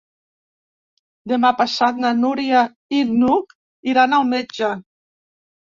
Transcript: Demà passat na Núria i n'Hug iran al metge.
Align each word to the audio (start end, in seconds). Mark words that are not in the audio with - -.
Demà 1.33 1.51
passat 1.61 2.01
na 2.07 2.15
Núria 2.23 2.65
i 3.01 3.05
n'Hug 3.13 3.55
iran 3.95 4.21
al 4.21 4.29
metge. 4.35 4.77